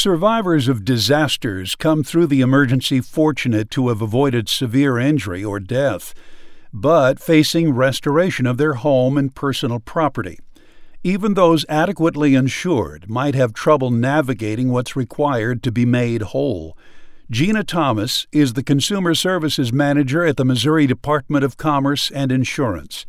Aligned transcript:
Survivors 0.00 0.66
of 0.66 0.82
disasters 0.82 1.76
come 1.76 2.02
through 2.02 2.26
the 2.26 2.40
emergency 2.40 3.02
fortunate 3.02 3.70
to 3.70 3.88
have 3.88 4.00
avoided 4.00 4.48
severe 4.48 4.98
injury 4.98 5.44
or 5.44 5.60
death, 5.60 6.14
but 6.72 7.20
facing 7.20 7.74
restoration 7.74 8.46
of 8.46 8.56
their 8.56 8.72
home 8.72 9.18
and 9.18 9.34
personal 9.34 9.78
property. 9.78 10.38
Even 11.04 11.34
those 11.34 11.66
adequately 11.68 12.34
insured 12.34 13.10
might 13.10 13.34
have 13.34 13.52
trouble 13.52 13.90
navigating 13.90 14.70
what's 14.70 14.96
required 14.96 15.62
to 15.62 15.70
be 15.70 15.84
made 15.84 16.22
whole. 16.22 16.78
Gina 17.30 17.62
Thomas 17.62 18.26
is 18.32 18.54
the 18.54 18.62
Consumer 18.62 19.14
Services 19.14 19.70
Manager 19.70 20.24
at 20.24 20.38
the 20.38 20.46
Missouri 20.46 20.86
Department 20.86 21.44
of 21.44 21.58
Commerce 21.58 22.10
and 22.10 22.32
Insurance. 22.32 23.04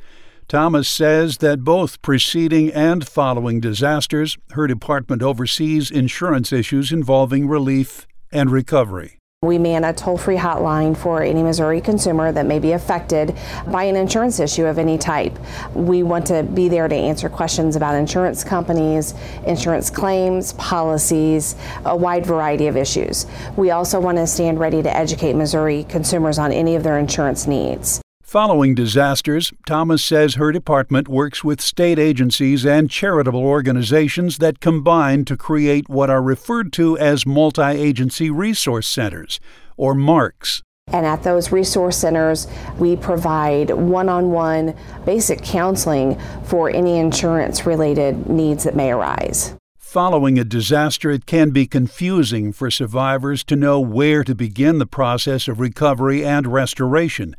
Thomas 0.52 0.90
says 0.90 1.38
that 1.38 1.64
both 1.64 2.02
preceding 2.02 2.74
and 2.74 3.08
following 3.08 3.62
disasters, 3.62 4.38
her 4.50 4.68
department 4.68 5.24
oversees 5.24 5.90
insurance 5.90 6.52
issues 6.52 6.92
involving 6.92 7.48
relief 7.48 8.06
and 8.34 8.50
recovery. 8.50 9.18
We 9.44 9.58
man 9.58 9.86
a 9.86 9.94
toll 9.94 10.18
free 10.18 10.36
hotline 10.36 10.98
for 10.98 11.24
any 11.24 11.42
Missouri 11.42 11.80
consumer 11.80 12.34
that 12.34 12.46
may 12.46 12.60
be 12.60 12.74
affected 12.74 13.34
by 13.68 13.84
an 13.84 13.96
insurance 13.96 14.42
issue 14.42 14.66
of 14.66 14.78
any 14.78 14.98
type. 14.98 15.40
We 15.74 16.04
want 16.04 16.28
to 16.28 16.44
be 16.44 16.68
there 16.68 16.90
to 16.90 16.96
answer 16.96 17.30
questions 17.30 17.78
about 17.78 17.96
insurance 17.96 18.44
companies, 18.44 19.14
insurance 19.48 19.90
claims, 19.90 20.52
policies, 20.56 21.56
a 21.86 21.96
wide 21.96 22.26
variety 22.26 22.68
of 22.68 22.76
issues. 22.76 23.26
We 23.56 23.72
also 23.72 24.02
want 24.02 24.18
to 24.18 24.28
stand 24.28 24.60
ready 24.60 24.84
to 24.84 24.94
educate 24.94 25.32
Missouri 25.32 25.86
consumers 25.86 26.38
on 26.38 26.52
any 26.52 26.76
of 26.76 26.84
their 26.84 27.00
insurance 27.00 27.48
needs. 27.48 28.01
Following 28.32 28.76
disasters, 28.76 29.52
Thomas 29.68 30.02
says 30.02 30.36
her 30.36 30.54
department 30.54 31.10
works 31.10 31.44
with 31.44 31.60
state 31.60 32.00
agencies 32.00 32.66
and 32.66 32.90
charitable 32.90 33.44
organizations 33.44 34.38
that 34.38 34.62
combine 34.62 35.26
to 35.26 35.36
create 35.36 35.90
what 35.90 36.10
are 36.10 36.22
referred 36.22 36.72
to 36.72 36.98
as 36.98 37.26
multi 37.26 37.62
agency 37.62 38.30
resource 38.30 38.88
centers, 38.88 39.42
or 39.76 39.94
MARCs. 39.94 40.62
And 40.88 41.06
at 41.06 41.24
those 41.24 41.52
resource 41.52 41.98
centers, 41.98 42.48
we 42.80 42.96
provide 42.96 43.72
one 43.72 44.08
on 44.08 44.32
one 44.32 44.78
basic 45.06 45.44
counseling 45.44 46.18
for 46.46 46.70
any 46.70 47.00
insurance 47.00 47.66
related 47.66 48.30
needs 48.30 48.64
that 48.64 48.78
may 48.78 48.92
arise. 48.92 49.58
Following 49.78 50.40
a 50.40 50.46
disaster, 50.46 51.12
it 51.12 51.26
can 51.26 51.50
be 51.50 51.68
confusing 51.68 52.54
for 52.54 52.72
survivors 52.72 53.44
to 53.44 53.58
know 53.58 53.82
where 53.82 54.24
to 54.24 54.34
begin 54.34 54.80
the 54.80 54.86
process 54.86 55.50
of 55.50 55.60
recovery 55.60 56.24
and 56.24 56.48
restoration. 56.48 57.36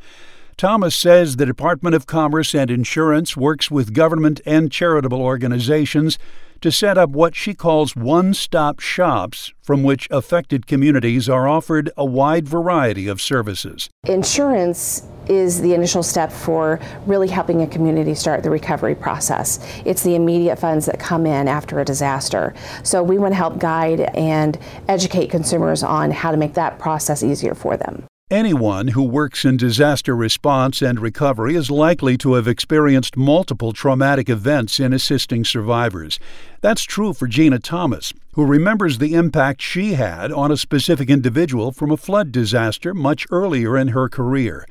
Thomas 0.56 0.94
says 0.94 1.36
the 1.36 1.46
Department 1.46 1.94
of 1.94 2.06
Commerce 2.06 2.54
and 2.54 2.70
Insurance 2.70 3.36
works 3.36 3.70
with 3.70 3.94
government 3.94 4.40
and 4.46 4.70
charitable 4.70 5.20
organizations 5.20 6.18
to 6.62 6.70
set 6.70 6.96
up 6.96 7.10
what 7.10 7.34
she 7.34 7.52
calls 7.52 7.96
one 7.96 8.32
stop 8.32 8.78
shops 8.78 9.52
from 9.60 9.82
which 9.82 10.08
affected 10.10 10.66
communities 10.66 11.28
are 11.28 11.48
offered 11.48 11.90
a 11.96 12.04
wide 12.04 12.46
variety 12.48 13.08
of 13.08 13.20
services. 13.20 13.90
Insurance 14.06 15.02
is 15.28 15.60
the 15.60 15.74
initial 15.74 16.02
step 16.02 16.32
for 16.32 16.78
really 17.06 17.28
helping 17.28 17.62
a 17.62 17.66
community 17.66 18.14
start 18.14 18.44
the 18.44 18.50
recovery 18.50 18.94
process. 18.94 19.58
It's 19.84 20.04
the 20.04 20.14
immediate 20.14 20.58
funds 20.58 20.86
that 20.86 21.00
come 21.00 21.26
in 21.26 21.48
after 21.48 21.80
a 21.80 21.84
disaster. 21.84 22.54
So 22.84 23.02
we 23.02 23.18
want 23.18 23.32
to 23.32 23.36
help 23.36 23.58
guide 23.58 24.00
and 24.00 24.56
educate 24.88 25.28
consumers 25.28 25.82
on 25.82 26.12
how 26.12 26.30
to 26.30 26.36
make 26.36 26.54
that 26.54 26.78
process 26.78 27.24
easier 27.24 27.54
for 27.54 27.76
them. 27.76 28.06
Anyone 28.32 28.88
who 28.88 29.02
works 29.02 29.44
in 29.44 29.58
disaster 29.58 30.16
response 30.16 30.80
and 30.80 30.98
recovery 30.98 31.54
is 31.54 31.70
likely 31.70 32.16
to 32.16 32.32
have 32.32 32.48
experienced 32.48 33.14
multiple 33.14 33.74
traumatic 33.74 34.30
events 34.30 34.80
in 34.80 34.94
assisting 34.94 35.44
survivors. 35.44 36.18
That's 36.62 36.84
true 36.84 37.12
for 37.12 37.28
Gina 37.28 37.58
Thomas, 37.58 38.14
who 38.32 38.46
remembers 38.46 38.96
the 38.96 39.12
impact 39.12 39.60
she 39.60 39.92
had 39.92 40.32
on 40.32 40.50
a 40.50 40.56
specific 40.56 41.10
individual 41.10 41.72
from 41.72 41.90
a 41.90 41.98
flood 41.98 42.32
disaster 42.32 42.94
much 42.94 43.26
earlier 43.30 43.76
in 43.76 43.88
her 43.88 44.08
career. 44.08 44.66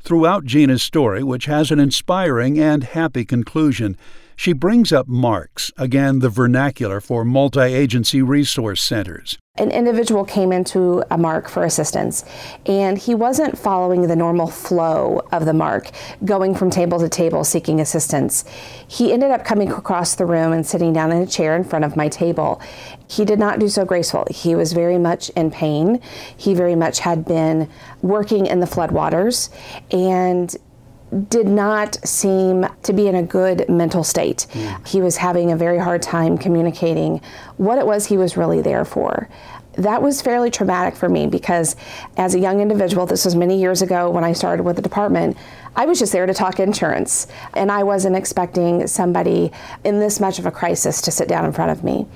Throughout 0.00 0.46
Gina's 0.46 0.82
story, 0.82 1.22
which 1.22 1.44
has 1.44 1.70
an 1.70 1.78
inspiring 1.78 2.58
and 2.58 2.84
happy 2.84 3.26
conclusion, 3.26 3.98
she 4.36 4.52
brings 4.52 4.92
up 4.92 5.06
MARCs, 5.08 5.72
again 5.76 6.20
the 6.20 6.28
vernacular 6.28 7.00
for 7.00 7.24
multi 7.24 7.60
agency 7.60 8.22
resource 8.22 8.82
centers. 8.82 9.38
An 9.56 9.70
individual 9.70 10.24
came 10.24 10.50
into 10.50 11.04
a 11.12 11.16
MARC 11.16 11.48
for 11.48 11.62
assistance, 11.62 12.24
and 12.66 12.98
he 12.98 13.14
wasn't 13.14 13.56
following 13.56 14.08
the 14.08 14.16
normal 14.16 14.48
flow 14.48 15.22
of 15.30 15.44
the 15.44 15.52
MARC, 15.52 15.92
going 16.24 16.56
from 16.56 16.70
table 16.70 16.98
to 16.98 17.08
table 17.08 17.44
seeking 17.44 17.80
assistance. 17.80 18.44
He 18.88 19.12
ended 19.12 19.30
up 19.30 19.44
coming 19.44 19.70
across 19.70 20.16
the 20.16 20.26
room 20.26 20.52
and 20.52 20.66
sitting 20.66 20.92
down 20.92 21.12
in 21.12 21.22
a 21.22 21.26
chair 21.26 21.54
in 21.54 21.62
front 21.62 21.84
of 21.84 21.94
my 21.94 22.08
table. 22.08 22.60
He 23.06 23.24
did 23.24 23.38
not 23.38 23.60
do 23.60 23.68
so 23.68 23.84
gracefully. 23.84 24.32
He 24.34 24.56
was 24.56 24.72
very 24.72 24.98
much 24.98 25.28
in 25.30 25.52
pain. 25.52 26.00
He 26.36 26.52
very 26.54 26.74
much 26.74 26.98
had 26.98 27.24
been 27.24 27.70
working 28.02 28.46
in 28.46 28.58
the 28.58 28.66
floodwaters, 28.66 29.50
and 29.92 30.52
did 31.14 31.46
not 31.46 31.96
seem 32.06 32.66
to 32.82 32.92
be 32.92 33.06
in 33.06 33.14
a 33.14 33.22
good 33.22 33.68
mental 33.68 34.04
state. 34.04 34.46
Mm. 34.52 34.86
He 34.86 35.00
was 35.00 35.16
having 35.16 35.52
a 35.52 35.56
very 35.56 35.78
hard 35.78 36.02
time 36.02 36.36
communicating 36.38 37.20
what 37.56 37.78
it 37.78 37.86
was 37.86 38.06
he 38.06 38.16
was 38.16 38.36
really 38.36 38.60
there 38.60 38.84
for. 38.84 39.28
That 39.76 40.02
was 40.02 40.22
fairly 40.22 40.50
traumatic 40.50 40.94
for 40.94 41.08
me 41.08 41.26
because, 41.26 41.74
as 42.16 42.34
a 42.34 42.38
young 42.38 42.60
individual, 42.60 43.06
this 43.06 43.24
was 43.24 43.34
many 43.34 43.58
years 43.58 43.82
ago 43.82 44.08
when 44.08 44.22
I 44.22 44.32
started 44.32 44.62
with 44.62 44.76
the 44.76 44.82
department, 44.82 45.36
I 45.74 45.86
was 45.86 45.98
just 45.98 46.12
there 46.12 46.26
to 46.26 46.34
talk 46.34 46.60
insurance. 46.60 47.26
And 47.54 47.72
I 47.72 47.82
wasn't 47.82 48.14
expecting 48.14 48.86
somebody 48.86 49.50
in 49.82 49.98
this 49.98 50.20
much 50.20 50.38
of 50.38 50.46
a 50.46 50.52
crisis 50.52 51.00
to 51.02 51.10
sit 51.10 51.26
down 51.26 51.44
in 51.44 51.52
front 51.52 51.72
of 51.72 51.82
me 51.82 52.06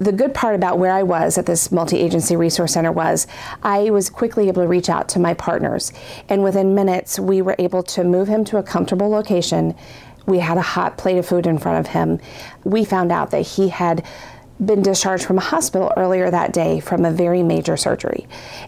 the 0.00 0.12
good 0.12 0.32
part 0.32 0.54
about 0.54 0.78
where 0.78 0.92
I 0.92 1.02
was 1.02 1.36
at 1.36 1.44
this 1.44 1.70
multi 1.70 1.98
agency 1.98 2.34
resource 2.34 2.72
center 2.72 2.90
was 2.90 3.26
I 3.62 3.90
was 3.90 4.08
quickly 4.08 4.48
able 4.48 4.62
to 4.62 4.68
reach 4.68 4.88
out 4.88 5.10
to 5.10 5.18
my 5.18 5.34
partners. 5.34 5.92
And 6.28 6.42
within 6.42 6.74
minutes, 6.74 7.18
we 7.18 7.42
were 7.42 7.54
able 7.58 7.82
to 7.82 8.02
move 8.02 8.26
him 8.26 8.42
to 8.46 8.56
a 8.56 8.62
comfortable 8.62 9.10
location. 9.10 9.74
We 10.24 10.38
had 10.38 10.56
a 10.56 10.62
hot 10.62 10.96
plate 10.96 11.18
of 11.18 11.26
food 11.26 11.46
in 11.46 11.58
front 11.58 11.86
of 11.86 11.92
him. 11.92 12.18
We 12.64 12.84
found 12.86 13.12
out 13.12 13.30
that 13.32 13.42
he 13.42 13.68
had 13.68 14.04
been 14.64 14.82
discharged 14.82 15.24
from 15.24 15.36
a 15.36 15.42
hospital 15.42 15.92
earlier 15.96 16.30
that 16.30 16.52
day 16.52 16.80
from 16.80 17.04
a 17.04 17.10
very 17.10 17.42
major 17.42 17.76
surgery. 17.76 18.26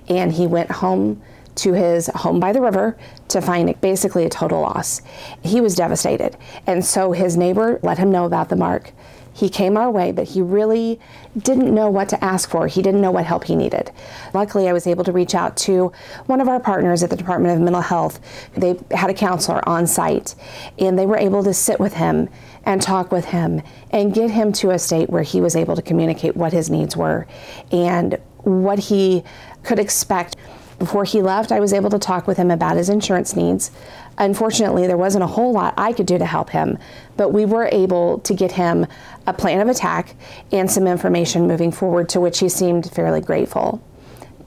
And 0.08 0.32
he 0.32 0.46
went 0.46 0.70
home 0.70 1.22
to 1.56 1.72
his 1.72 2.08
home 2.08 2.40
by 2.40 2.52
the 2.52 2.60
river 2.60 2.96
to 3.28 3.40
find 3.40 3.78
basically 3.80 4.24
a 4.24 4.28
total 4.28 4.60
loss. 4.60 5.02
He 5.42 5.60
was 5.60 5.74
devastated. 5.74 6.36
And 6.66 6.84
so 6.84 7.12
his 7.12 7.36
neighbor 7.36 7.78
let 7.82 7.98
him 7.98 8.10
know 8.10 8.24
about 8.24 8.48
the 8.48 8.56
MARC. 8.56 8.92
He 9.34 9.48
came 9.48 9.78
our 9.78 9.90
way, 9.90 10.12
but 10.12 10.28
he 10.28 10.42
really 10.42 11.00
didn't 11.38 11.74
know 11.74 11.88
what 11.88 12.10
to 12.10 12.22
ask 12.22 12.50
for. 12.50 12.66
He 12.66 12.82
didn't 12.82 13.00
know 13.00 13.10
what 13.10 13.24
help 13.24 13.44
he 13.44 13.56
needed. 13.56 13.90
Luckily, 14.34 14.68
I 14.68 14.74
was 14.74 14.86
able 14.86 15.04
to 15.04 15.12
reach 15.12 15.34
out 15.34 15.56
to 15.58 15.90
one 16.26 16.40
of 16.40 16.48
our 16.48 16.60
partners 16.60 17.02
at 17.02 17.08
the 17.08 17.16
Department 17.16 17.54
of 17.54 17.62
Mental 17.62 17.80
Health. 17.80 18.20
They 18.54 18.78
had 18.90 19.08
a 19.08 19.14
counselor 19.14 19.66
on 19.66 19.86
site, 19.86 20.34
and 20.78 20.98
they 20.98 21.06
were 21.06 21.16
able 21.16 21.42
to 21.44 21.54
sit 21.54 21.80
with 21.80 21.94
him 21.94 22.28
and 22.64 22.82
talk 22.82 23.10
with 23.10 23.24
him 23.24 23.62
and 23.90 24.12
get 24.12 24.30
him 24.30 24.52
to 24.52 24.70
a 24.70 24.78
state 24.78 25.08
where 25.08 25.22
he 25.22 25.40
was 25.40 25.56
able 25.56 25.76
to 25.76 25.82
communicate 25.82 26.36
what 26.36 26.52
his 26.52 26.68
needs 26.68 26.94
were 26.94 27.26
and 27.70 28.18
what 28.42 28.78
he 28.78 29.24
could 29.62 29.78
expect. 29.78 30.36
Before 30.78 31.04
he 31.04 31.22
left, 31.22 31.52
I 31.52 31.60
was 31.60 31.72
able 31.72 31.90
to 31.90 31.98
talk 31.98 32.26
with 32.26 32.36
him 32.36 32.50
about 32.50 32.76
his 32.76 32.88
insurance 32.88 33.36
needs. 33.36 33.70
Unfortunately, 34.18 34.86
there 34.86 34.96
wasn't 34.96 35.24
a 35.24 35.28
whole 35.28 35.52
lot 35.52 35.74
I 35.76 35.92
could 35.92 36.06
do 36.06 36.18
to 36.18 36.26
help 36.26 36.50
him, 36.50 36.78
but 37.16 37.30
we 37.30 37.44
were 37.44 37.68
able 37.72 38.18
to 38.20 38.34
get 38.34 38.52
him 38.52 38.86
a 39.26 39.32
plan 39.32 39.60
of 39.60 39.68
attack 39.68 40.14
and 40.50 40.70
some 40.70 40.86
information 40.86 41.46
moving 41.46 41.72
forward, 41.72 42.08
to 42.10 42.20
which 42.20 42.40
he 42.40 42.48
seemed 42.48 42.90
fairly 42.90 43.20
grateful. 43.20 43.82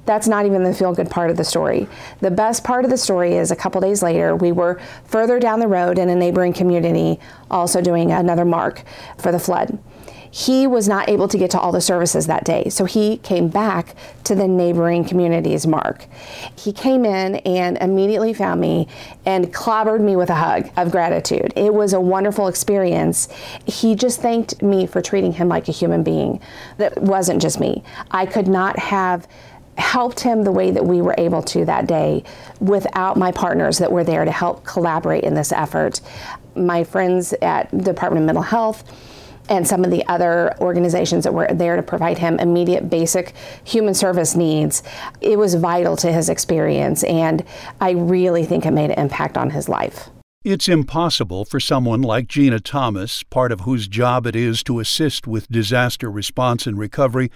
That's 0.06 0.28
not 0.28 0.46
even 0.46 0.64
the 0.64 0.74
feel 0.74 0.94
good 0.94 1.09
part 1.09 1.31
of 1.31 1.38
the 1.38 1.44
story. 1.44 1.88
The 2.19 2.30
best 2.30 2.64
part 2.64 2.85
of 2.85 2.91
the 2.91 2.97
story 2.97 3.35
is 3.35 3.50
a 3.50 3.56
couple 3.56 3.81
days 3.81 4.03
later, 4.03 4.35
we 4.35 4.52
were 4.52 4.80
further 5.06 5.40
down 5.40 5.59
the 5.59 5.68
road 5.68 5.97
in 5.97 6.09
a 6.09 6.16
neighboring 6.16 6.53
community 6.53 7.19
also 7.50 7.81
doing 7.81 8.12
another 8.12 8.46
MARC 8.46 8.84
for 9.18 9.31
the 9.31 9.40
flood 9.40 9.80
he 10.31 10.68
was 10.68 10.88
not 10.88 11.09
able 11.09 11.28
to 11.28 11.38
get 11.38 11.52
to 11.52 11.59
all 11.59 11.72
the 11.72 11.81
services 11.81 12.28
that 12.28 12.44
day. 12.44 12.69
So 12.69 12.86
he 12.86 13.18
came 13.18 13.47
back 13.47 13.96
to 14.26 14.35
the 14.35 14.47
neighboring 14.47 15.05
community's 15.05 15.66
MARC. 15.66 16.08
He 16.58 16.73
came 16.73 17.05
in 17.05 17.35
and 17.38 17.78
immediately 17.78 18.34
found 18.34 18.61
me 18.61 18.88
and 19.26 19.53
clobbered 19.53 20.02
me 20.02 20.16
with 20.16 20.29
a 20.29 20.35
hug 20.35 20.70
of 20.78 20.91
gratitude. 20.91 21.53
It 21.55 21.73
was 21.73 21.94
a 21.94 22.02
wonderful 22.02 22.47
experience. 22.47 23.28
He 23.66 23.96
just 23.96 24.22
thanked 24.22 24.61
me 24.61 24.88
for 24.88 25.02
treating 25.02 25.34
him 25.34 25.47
like 25.47 25.67
a 25.67 25.72
human 25.72 26.03
being. 26.03 26.41
That 26.78 27.02
wasn't 27.02 27.41
just 27.41 27.59
me. 27.59 27.84
I 28.11 28.26
could 28.26 28.47
not 28.47 28.78
have 28.79 29.28
helped 29.78 30.22
him 30.22 30.44
the 30.44 30.52
way 30.52 30.72
that 30.72 30.85
we 30.85 31.02
were 31.02 31.16
able 31.17 31.44
to 31.44 31.66
that 31.66 31.85
day 31.88 32.23
without 32.59 33.17
my 33.17 33.32
partners 33.32 33.78
that 33.79 33.91
were 33.91 34.03
there 34.03 34.23
to 34.26 34.32
help 34.32 34.64
collaborate 34.64 35.23
in 35.23 35.34
this 35.34 35.52
effort. 35.52 35.99
My 36.55 36.84
friends 36.84 37.34
at 37.41 37.70
the 37.72 37.84
Department 37.84 38.23
of 38.23 38.26
Mental 38.26 38.44
Health, 38.44 38.84
and 39.50 39.68
some 39.68 39.84
of 39.84 39.92
the 39.92 40.06
other 40.08 40.56
organizations 40.59 41.24
that 41.24 41.34
were 41.34 41.47
there 41.47 41.76
to 41.76 41.84
provide 41.84 42.18
him 42.18 42.40
immediate 42.40 42.90
basic 42.90 43.34
human 43.64 43.94
service 43.94 44.36
needs. 44.36 44.84
It 45.22 45.38
was 45.38 45.56
vital 45.56 45.96
to 45.97 46.12
his 46.12 46.30
experience, 46.30 47.03
and 47.03 47.44
I 47.82 47.92
really 47.92 48.46
think 48.46 48.66
it 48.66 48.72
made 48.72 48.92
an 48.92 49.00
impact 49.00 49.38
on 49.38 49.50
his 49.52 49.70
life. 49.70 50.09
It's 50.44 50.70
impossible 50.70 51.44
for 51.44 51.59
someone 51.59 52.03
like 52.03 52.28
Gina 52.28 52.59
Thomas, 52.59 53.24
part 53.24 53.52
of 53.52 53.62
whose 53.62 53.88
job 53.88 54.28
it 54.28 54.36
is 54.36 54.62
to 54.66 54.80
assist 54.80 55.26
with 55.26 55.50
disaster 55.50 56.12
response 56.12 56.68
and 56.68 56.78
recovery, 56.78 57.32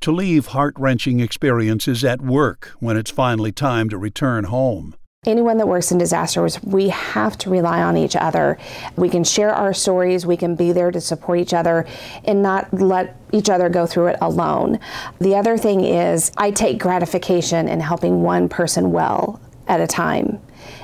to 0.00 0.10
leave 0.10 0.46
heart 0.46 0.74
wrenching 0.78 1.20
experiences 1.20 2.04
at 2.04 2.22
work 2.22 2.72
when 2.78 2.96
it's 2.96 3.10
finally 3.10 3.52
time 3.52 3.90
to 3.90 3.98
return 3.98 4.44
home. 4.44 4.94
Anyone 5.26 5.56
that 5.58 5.66
works 5.66 5.90
in 5.90 5.98
disasters, 5.98 6.62
we 6.62 6.90
have 6.90 7.38
to 7.38 7.50
rely 7.50 7.82
on 7.82 7.96
each 7.96 8.14
other. 8.14 8.58
We 8.96 9.08
can 9.08 9.24
share 9.24 9.54
our 9.54 9.72
stories, 9.72 10.26
we 10.26 10.36
can 10.36 10.54
be 10.54 10.72
there 10.72 10.90
to 10.90 11.00
support 11.00 11.38
each 11.38 11.54
other 11.54 11.86
and 12.24 12.42
not 12.42 12.72
let 12.72 13.16
each 13.32 13.48
other 13.48 13.68
go 13.68 13.86
through 13.86 14.08
it 14.08 14.18
alone. 14.20 14.78
The 15.20 15.34
other 15.34 15.56
thing 15.56 15.82
is, 15.82 16.30
I 16.36 16.50
take 16.50 16.78
gratification 16.78 17.68
in 17.68 17.80
helping 17.80 18.22
one 18.22 18.48
person 18.48 18.92
well 18.92 19.40
at 19.66 19.80
a 19.80 19.86
time. 19.86 20.40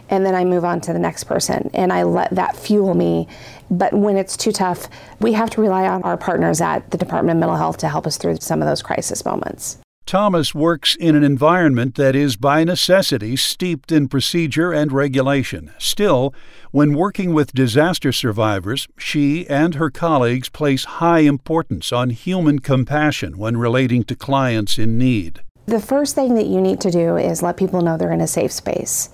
And 0.09 0.27
then 0.27 0.35
I 0.35 0.45
move 0.45 0.65
on 0.65 0.81
to 0.83 0.93
the 0.93 0.99
next 0.99 1.25
person 1.25 1.71
and 1.75 1.93
I 1.93 2.03
let 2.03 2.31
that 2.35 2.57
fuel 2.57 2.95
me. 2.95 3.29
But 3.71 3.93
when 3.93 4.17
it's 4.17 4.37
too 4.37 4.53
tough, 4.53 4.89
we 5.21 5.35
have 5.35 5.51
to 5.51 5.61
rely 5.61 5.87
on 5.87 6.03
our 6.03 6.17
partners 6.17 6.61
at 6.61 6.91
the 6.91 6.99
Department 6.99 7.37
of 7.37 7.41
Mental 7.41 7.57
Health 7.57 7.77
to 7.79 7.89
help 7.89 8.07
us 8.07 8.17
through 8.17 8.39
some 8.41 8.61
of 8.61 8.69
those 8.69 8.83
crisis 8.83 9.25
moments. 9.25 9.79
Thomas 10.11 10.53
works 10.53 10.97
in 10.97 11.15
an 11.15 11.23
environment 11.23 11.95
that 11.95 12.17
is 12.17 12.35
by 12.35 12.65
necessity 12.65 13.37
steeped 13.37 13.93
in 13.93 14.09
procedure 14.09 14.73
and 14.73 14.91
regulation. 14.91 15.71
Still, 15.79 16.35
when 16.73 16.95
working 16.95 17.33
with 17.33 17.53
disaster 17.53 18.11
survivors, 18.11 18.89
she 18.99 19.49
and 19.49 19.77
her 19.77 19.89
colleagues 19.89 20.49
place 20.49 20.83
high 20.83 21.21
importance 21.21 21.93
on 21.93 22.11
human 22.11 22.59
compassion 22.59 23.39
when 23.39 23.57
relating 23.57 24.03
to 24.03 24.17
clients 24.17 24.81
in 24.81 24.99
need. 24.99 25.43
The 25.67 25.79
first 25.79 26.17
thing 26.17 26.35
that 26.35 26.47
you 26.47 26.61
need 26.61 26.81
to 26.81 26.91
do 26.91 27.17
is 27.17 27.41
let 27.41 27.57
people 27.57 27.81
know 27.81 27.97
they're 27.97 28.11
in 28.11 28.21
a 28.21 28.27
safe 28.27 28.51
space 28.51 29.11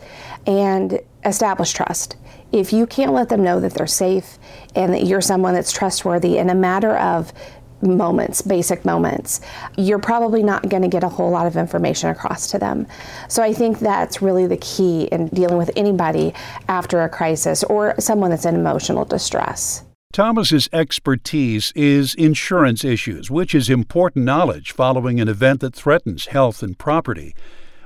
and 0.46 0.98
establish 1.26 1.74
trust. 1.74 2.16
If 2.52 2.72
you 2.72 2.86
can't 2.86 3.12
let 3.12 3.28
them 3.28 3.42
know 3.42 3.60
that 3.60 3.74
they're 3.74 3.86
safe 3.86 4.38
and 4.74 4.94
that 4.94 5.04
you're 5.04 5.20
someone 5.20 5.52
that's 5.52 5.72
trustworthy 5.72 6.38
in 6.38 6.48
a 6.48 6.54
matter 6.54 6.96
of 6.96 7.34
moments, 7.82 8.42
basic 8.42 8.84
moments, 8.84 9.40
you're 9.76 9.98
probably 9.98 10.42
not 10.42 10.68
going 10.68 10.82
to 10.82 10.88
get 10.88 11.04
a 11.04 11.08
whole 11.08 11.30
lot 11.30 11.46
of 11.46 11.56
information 11.56 12.10
across 12.10 12.50
to 12.50 12.58
them. 12.58 12.86
So 13.28 13.42
I 13.42 13.52
think 13.52 13.78
that's 13.78 14.22
really 14.22 14.46
the 14.46 14.56
key 14.56 15.04
in 15.04 15.28
dealing 15.28 15.58
with 15.58 15.70
anybody 15.76 16.34
after 16.68 17.02
a 17.02 17.08
crisis 17.08 17.62
or 17.64 17.94
someone 17.98 18.30
that's 18.30 18.44
in 18.44 18.54
emotional 18.54 19.04
distress. 19.04 19.84
Thomas's 20.12 20.68
expertise 20.72 21.72
is 21.76 22.14
insurance 22.14 22.84
issues, 22.84 23.30
which 23.30 23.54
is 23.54 23.68
important 23.68 24.24
knowledge 24.24 24.72
following 24.72 25.20
an 25.20 25.28
event 25.28 25.60
that 25.60 25.74
threatens 25.74 26.26
health 26.26 26.62
and 26.62 26.78
property. 26.78 27.34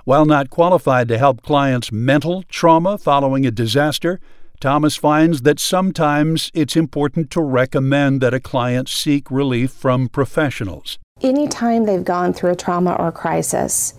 While 0.05 0.27
not 0.27 0.49
qualified 0.51 1.09
to 1.09 1.19
help 1.19 1.43
clients' 1.43 1.91
mental 1.91 2.45
trauma 2.45 2.99
following 2.99 3.47
a 3.47 3.51
disaster, 3.51 4.21
Thomas 4.61 4.95
finds 4.95 5.41
that 5.43 5.59
sometimes 5.59 6.51
it's 6.53 6.77
important 6.77 7.31
to 7.31 7.41
recommend 7.41 8.21
that 8.21 8.35
a 8.35 8.41
client 8.41 8.91
seek 8.91 9.31
relief 9.31 9.71
from 9.71 10.07
professionals. 10.11 10.99
Anytime 11.23 11.87
they've 11.87 12.05
gone 12.05 12.35
through 12.35 12.51
a 12.51 12.57
trauma 12.57 12.93
or 12.93 13.11
crisis, 13.11 13.95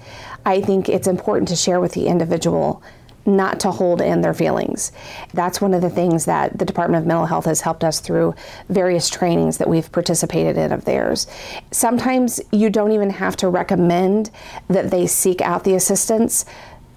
I 0.46 0.62
think 0.62 0.88
it's 0.88 1.08
important 1.08 1.48
to 1.48 1.56
share 1.56 1.80
with 1.80 1.94
the 1.94 2.06
individual 2.06 2.84
not 3.26 3.60
to 3.60 3.72
hold 3.72 4.02
in 4.02 4.22
their 4.22 4.34
feelings. 4.34 4.92
That's 5.34 5.62
one 5.62 5.74
of 5.74 5.82
the 5.82 5.90
things 5.90 6.26
that 6.26 6.58
the 6.58 6.66
Department 6.66 7.04
of 7.04 7.08
Mental 7.08 7.26
Health 7.26 7.46
has 7.46 7.62
helped 7.62 7.84
us 7.84 8.00
through 8.00 8.34
various 8.70 9.10
trainings 9.10 9.58
that 9.58 9.70
we've 9.70 9.92
participated 9.92 10.58
in 10.58 10.72
of 10.72 10.86
theirs. 10.86 11.28
Sometimes 11.72 12.42
you 12.52 12.70
don't 12.70 12.92
even 12.92 13.12
have 13.12 13.36
to 13.38 13.50
recommend 13.50 14.32
that 14.70 14.92
they 14.92 15.06
seek 15.08 15.42
out 15.42 15.64
the 15.64 15.76
assistance 15.76 16.46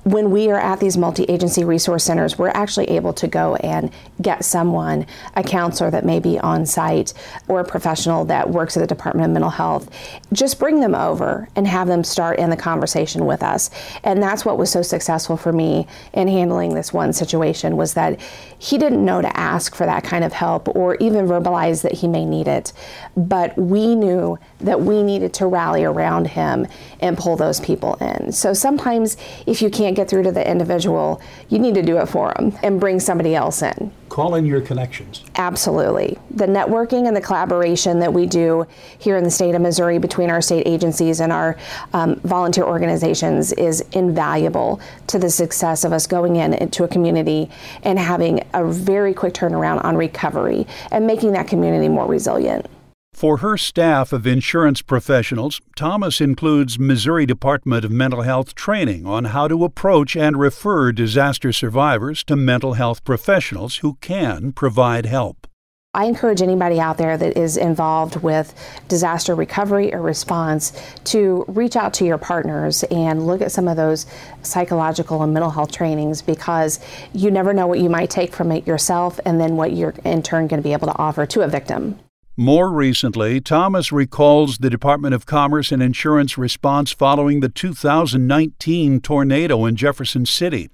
when 0.04 0.30
we 0.30 0.50
are 0.50 0.58
at 0.58 0.80
these 0.80 0.96
multi 0.96 1.24
agency 1.24 1.64
resource 1.64 2.04
centers, 2.04 2.38
we're 2.38 2.48
actually 2.48 2.90
able 2.90 3.12
to 3.14 3.26
go 3.26 3.56
and 3.56 3.90
get 4.20 4.44
someone, 4.44 5.06
a 5.34 5.42
counselor 5.42 5.90
that 5.90 6.04
may 6.04 6.20
be 6.20 6.38
on 6.38 6.66
site 6.66 7.14
or 7.48 7.60
a 7.60 7.64
professional 7.64 8.24
that 8.26 8.48
works 8.50 8.76
at 8.76 8.80
the 8.80 8.86
Department 8.86 9.26
of 9.26 9.32
Mental 9.32 9.50
Health, 9.50 9.90
just 10.32 10.58
bring 10.58 10.80
them 10.80 10.94
over 10.94 11.48
and 11.56 11.66
have 11.66 11.88
them 11.88 12.04
start 12.04 12.38
in 12.38 12.50
the 12.50 12.56
conversation 12.56 13.24
with 13.24 13.42
us. 13.42 13.70
And 14.02 14.22
that's 14.22 14.44
what 14.44 14.58
was 14.58 14.70
so 14.70 14.82
successful 14.82 15.36
for 15.36 15.52
me 15.52 15.86
in 16.12 16.28
handling 16.28 16.74
this 16.74 16.92
one 16.92 17.12
situation 17.12 17.76
was 17.76 17.94
that 17.94 18.20
he 18.58 18.76
didn't 18.76 19.04
know 19.04 19.22
to 19.22 19.36
ask 19.36 19.74
for 19.74 19.86
that 19.86 20.04
kind 20.04 20.24
of 20.24 20.32
help 20.32 20.68
or 20.76 20.96
even 20.96 21.26
verbalize 21.26 21.82
that 21.82 21.92
he 21.92 22.08
may 22.08 22.24
need 22.24 22.46
it. 22.46 22.72
But 23.16 23.56
we 23.56 23.94
knew 23.94 24.38
that 24.60 24.82
we 24.82 25.02
needed 25.02 25.32
to 25.34 25.46
rally 25.46 25.84
around 25.84 26.26
him 26.28 26.66
and 27.00 27.16
pull 27.16 27.36
those 27.36 27.60
people 27.60 27.94
in. 27.96 28.32
So 28.32 28.52
sometimes 28.52 29.16
if 29.46 29.62
you 29.62 29.70
can't 29.70 29.93
get 29.94 30.08
through 30.08 30.24
to 30.24 30.32
the 30.32 30.48
individual, 30.48 31.20
you 31.48 31.58
need 31.58 31.74
to 31.74 31.82
do 31.82 31.98
it 31.98 32.06
for 32.06 32.32
them 32.34 32.56
and 32.62 32.80
bring 32.80 33.00
somebody 33.00 33.34
else 33.34 33.62
in. 33.62 33.92
Call 34.08 34.34
in 34.36 34.46
your 34.46 34.60
connections. 34.60 35.24
Absolutely. 35.36 36.16
The 36.30 36.46
networking 36.46 37.08
and 37.08 37.16
the 37.16 37.20
collaboration 37.20 37.98
that 38.00 38.12
we 38.12 38.26
do 38.26 38.66
here 38.98 39.16
in 39.16 39.24
the 39.24 39.30
state 39.30 39.54
of 39.54 39.62
Missouri 39.62 39.98
between 39.98 40.30
our 40.30 40.40
state 40.40 40.66
agencies 40.66 41.20
and 41.20 41.32
our 41.32 41.56
um, 41.92 42.16
volunteer 42.20 42.64
organizations 42.64 43.52
is 43.54 43.80
invaluable 43.92 44.80
to 45.08 45.18
the 45.18 45.30
success 45.30 45.84
of 45.84 45.92
us 45.92 46.06
going 46.06 46.36
in 46.36 46.54
into 46.54 46.84
a 46.84 46.88
community 46.88 47.50
and 47.82 47.98
having 47.98 48.44
a 48.52 48.64
very 48.64 49.14
quick 49.14 49.34
turnaround 49.34 49.84
on 49.84 49.96
recovery 49.96 50.66
and 50.92 51.06
making 51.06 51.32
that 51.32 51.48
community 51.48 51.88
more 51.88 52.06
resilient. 52.06 52.66
For 53.14 53.36
her 53.36 53.56
staff 53.56 54.12
of 54.12 54.26
insurance 54.26 54.82
professionals, 54.82 55.60
Thomas 55.76 56.20
includes 56.20 56.80
Missouri 56.80 57.26
Department 57.26 57.84
of 57.84 57.92
Mental 57.92 58.22
Health 58.22 58.56
training 58.56 59.06
on 59.06 59.26
how 59.26 59.46
to 59.46 59.62
approach 59.62 60.16
and 60.16 60.36
refer 60.36 60.90
disaster 60.90 61.52
survivors 61.52 62.24
to 62.24 62.34
mental 62.34 62.72
health 62.72 63.04
professionals 63.04 63.76
who 63.76 63.94
can 64.00 64.50
provide 64.50 65.06
help. 65.06 65.46
I 65.94 66.06
encourage 66.06 66.42
anybody 66.42 66.80
out 66.80 66.98
there 66.98 67.16
that 67.16 67.38
is 67.38 67.56
involved 67.56 68.16
with 68.16 68.52
disaster 68.88 69.36
recovery 69.36 69.94
or 69.94 70.02
response 70.02 70.72
to 71.04 71.44
reach 71.46 71.76
out 71.76 71.94
to 71.94 72.04
your 72.04 72.18
partners 72.18 72.82
and 72.90 73.28
look 73.28 73.40
at 73.42 73.52
some 73.52 73.68
of 73.68 73.76
those 73.76 74.06
psychological 74.42 75.22
and 75.22 75.32
mental 75.32 75.52
health 75.52 75.70
trainings 75.70 76.20
because 76.20 76.80
you 77.12 77.30
never 77.30 77.54
know 77.54 77.68
what 77.68 77.78
you 77.78 77.88
might 77.88 78.10
take 78.10 78.34
from 78.34 78.50
it 78.50 78.66
yourself 78.66 79.20
and 79.24 79.40
then 79.40 79.56
what 79.56 79.72
you're 79.72 79.94
in 80.04 80.20
turn 80.20 80.48
going 80.48 80.60
to 80.60 80.68
be 80.68 80.72
able 80.72 80.88
to 80.88 80.98
offer 80.98 81.26
to 81.26 81.42
a 81.42 81.48
victim. 81.48 81.96
More 82.36 82.72
recently, 82.72 83.40
Thomas 83.40 83.92
recalls 83.92 84.58
the 84.58 84.68
Department 84.68 85.14
of 85.14 85.24
Commerce 85.24 85.70
and 85.70 85.80
Insurance 85.80 86.36
response 86.36 86.90
following 86.90 87.38
the 87.38 87.48
2019 87.48 89.00
tornado 89.00 89.64
in 89.66 89.76
Jefferson 89.76 90.26
City. 90.26 90.68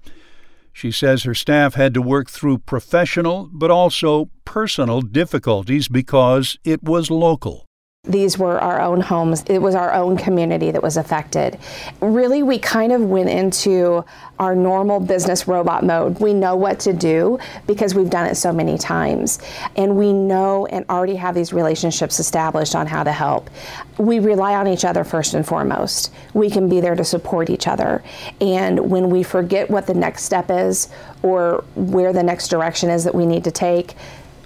She 0.73 0.91
says 0.91 1.25
her 1.25 1.35
staff 1.35 1.75
had 1.75 1.93
to 1.93 2.01
work 2.01 2.31
through 2.31 2.59
professional 2.61 3.51
but 3.53 3.71
also 3.71 4.31
personal 4.47 5.03
difficulties 5.03 5.87
because 5.87 6.59
it 6.65 6.83
was 6.83 7.11
local. 7.11 7.67
These 8.11 8.39
were 8.39 8.59
our 8.59 8.81
own 8.81 9.03
homes. 9.03 9.45
It 9.47 9.59
was 9.59 9.75
our 9.75 9.93
own 9.93 10.17
community 10.17 10.71
that 10.71 10.83
was 10.83 10.97
affected. 10.97 11.59
Really, 12.01 12.43
we 12.43 12.59
kind 12.59 12.93
of 12.93 13.03
went 13.03 13.29
into 13.29 14.07
our 14.39 14.57
normal 14.57 15.01
business 15.01 15.47
robot 15.47 15.85
mode. 15.85 16.19
We 16.19 16.33
know 16.33 16.57
what 16.57 16.81
to 16.81 16.95
do 16.95 17.39
because 17.67 17.95
we've 17.95 18.09
done 18.09 18.27
it 18.27 18.37
so 18.37 18.55
many 18.55 18.79
times. 18.79 19.39
And 19.77 19.99
we 19.99 20.15
know 20.15 20.65
and 20.67 20.87
already 20.89 21.15
have 21.17 21.35
these 21.35 21.53
relationships 21.53 22.19
established 22.19 22.75
on 22.75 22.87
how 22.87 23.05
to 23.05 23.13
help. 23.13 23.51
We 23.99 24.19
rely 24.19 24.55
on 24.55 24.67
each 24.67 24.87
other 24.87 25.05
first 25.05 25.35
and 25.35 25.47
foremost. 25.47 26.11
We 26.33 26.49
can 26.49 26.71
be 26.71 26.81
there 26.81 26.97
to 26.97 27.05
support 27.05 27.51
each 27.51 27.69
other. 27.69 28.03
And 28.41 28.91
when 28.91 29.11
we 29.11 29.23
forget 29.23 29.71
what 29.71 29.87
the 29.87 29.95
next 29.95 30.25
step 30.25 30.51
is 30.51 30.89
or 31.23 31.65
where 31.75 32.15
the 32.15 32.23
next 32.23 32.49
direction 32.49 32.89
is 32.89 33.05
that 33.05 33.15
we 33.15 33.27
need 33.27 33.45
to 33.45 33.51
take, 33.51 33.95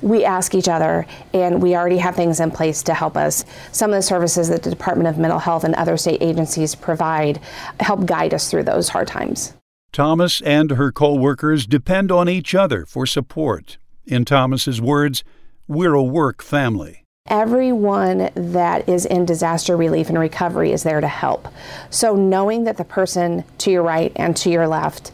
we 0.05 0.23
ask 0.25 0.55
each 0.55 0.69
other, 0.69 1.07
and 1.33 1.63
we 1.63 1.75
already 1.75 1.97
have 1.97 2.15
things 2.15 2.39
in 2.39 2.51
place 2.51 2.83
to 2.83 2.95
help 2.95 3.17
us. 3.17 3.45
Some 3.73 3.91
of 3.91 3.97
the 3.97 4.03
services 4.03 4.49
that 4.51 4.63
the 4.63 4.71
Department 4.71 5.09
of 5.09 5.19
Mental 5.19 5.39
Health 5.39 5.65
and 5.65 5.75
other 5.75 5.97
state 5.97 6.23
agencies 6.23 6.75
provide 6.75 7.41
help 7.81 8.05
guide 8.05 8.35
us 8.35 8.51
through 8.51 8.65
those 8.65 8.91
hard 8.91 9.09
times. 9.09 9.55
Thomas 9.93 10.43
and 10.43 10.73
her 10.73 10.93
co-workers 10.93 11.67
depend 11.67 12.13
on 12.13 12.29
each 12.29 12.55
other 12.55 12.85
for 12.85 13.07
support. 13.07 13.79
In 14.05 14.27
Thomas's 14.27 14.81
words, 14.81 15.25
we're 15.67 15.95
a 15.95 16.03
work 16.03 16.43
family. 16.43 17.05
Everyone 17.29 18.29
that 18.35 18.87
is 18.87 19.07
in 19.07 19.25
disaster 19.25 19.75
relief 19.75 20.11
and 20.11 20.19
recovery 20.19 20.73
is 20.73 20.83
there 20.83 21.01
to 21.01 21.09
help. 21.09 21.49
So 21.89 22.15
knowing 22.15 22.65
that 22.65 22.77
the 22.77 22.85
person 22.85 23.45
to 23.59 23.71
your 23.71 23.83
right 23.83 24.13
and 24.17 24.37
to 24.37 24.51
your 24.51 24.69
left 24.69 25.13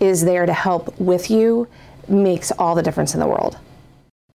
is 0.00 0.24
there 0.24 0.46
to 0.46 0.54
help 0.54 0.98
with 0.98 1.30
you 1.30 1.68
makes 2.08 2.50
all 2.52 2.74
the 2.74 2.82
difference 2.82 3.12
in 3.12 3.20
the 3.20 3.26
world. 3.26 3.58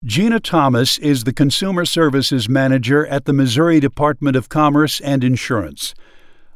Gina 0.02 0.40
Thomas 0.40 0.96
is 0.96 1.24
the 1.24 1.32
Consumer 1.32 1.84
Services 1.84 2.48
Manager 2.48 3.06
at 3.08 3.26
the 3.26 3.34
Missouri 3.34 3.80
Department 3.80 4.34
of 4.34 4.48
Commerce 4.48 4.98
and 4.98 5.22
Insurance. 5.22 5.94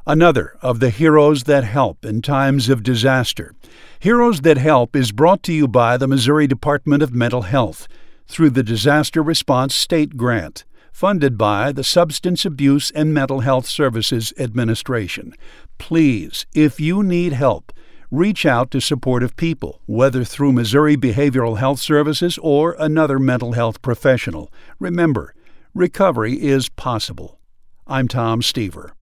Another 0.07 0.57
of 0.63 0.79
the 0.79 0.89
heroes 0.89 1.43
that 1.43 1.63
help 1.63 2.03
in 2.03 2.23
times 2.23 2.69
of 2.69 2.81
disaster. 2.81 3.53
Heroes 3.99 4.41
That 4.41 4.57
Help 4.57 4.95
is 4.95 5.11
brought 5.11 5.43
to 5.43 5.53
you 5.53 5.67
by 5.67 5.95
the 5.95 6.07
Missouri 6.07 6.47
Department 6.47 7.03
of 7.03 7.13
Mental 7.13 7.43
Health 7.43 7.87
through 8.25 8.49
the 8.49 8.63
Disaster 8.63 9.21
Response 9.21 9.75
State 9.75 10.17
Grant, 10.17 10.63
funded 10.91 11.37
by 11.37 11.71
the 11.71 11.83
Substance 11.83 12.45
Abuse 12.45 12.89
and 12.89 13.13
Mental 13.13 13.41
Health 13.41 13.67
Services 13.67 14.33
Administration. 14.39 15.35
Please, 15.77 16.47
if 16.55 16.79
you 16.79 17.03
need 17.03 17.33
help, 17.33 17.71
reach 18.11 18.45
out 18.45 18.71
to 18.71 18.79
supportive 18.79 19.35
people, 19.35 19.81
whether 19.85 20.23
through 20.23 20.51
Missouri 20.51 20.95
Behavioral 20.95 21.57
Health 21.57 21.79
Services 21.79 22.37
or 22.41 22.75
another 22.79 23.19
mental 23.19 23.53
health 23.53 23.81
professional. 23.81 24.51
Remember, 24.79 25.33
recovery 25.73 26.33
is 26.41 26.69
possible. 26.69 27.39
I'm 27.87 28.07
Tom 28.07 28.41
Stever. 28.41 28.91